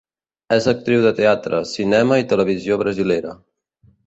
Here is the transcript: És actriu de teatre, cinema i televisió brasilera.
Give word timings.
És 0.55 0.67
actriu 0.71 1.03
de 1.03 1.11
teatre, 1.19 1.59
cinema 1.73 2.19
i 2.23 2.27
televisió 2.33 2.79
brasilera. 2.85 3.37